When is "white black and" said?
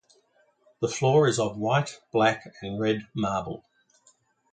1.59-2.79